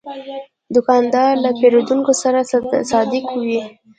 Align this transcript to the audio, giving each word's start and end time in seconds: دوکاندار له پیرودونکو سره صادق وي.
دوکاندار 0.75 1.33
له 1.43 1.49
پیرودونکو 1.59 2.11
سره 2.21 2.39
صادق 2.91 3.25
وي. 3.45 3.59